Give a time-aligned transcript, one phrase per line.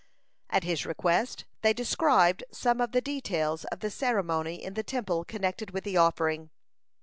[0.49, 5.23] At his request, they described some of the details of the ceremony in the Temple
[5.23, 6.49] connected with the offering.